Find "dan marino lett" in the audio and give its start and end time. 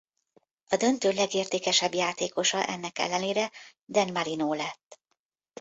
3.85-4.99